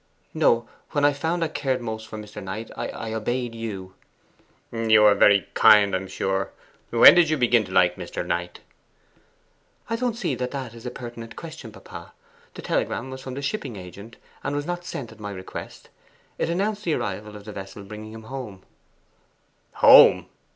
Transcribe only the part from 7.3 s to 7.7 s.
begin